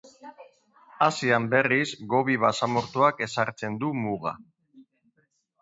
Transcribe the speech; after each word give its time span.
Asian, 1.07 1.45
berriz, 1.51 1.85
Gobi 2.15 2.39
basamortuak 2.45 3.23
ezartzen 3.29 3.81
du 3.85 3.93
muga. 4.07 4.37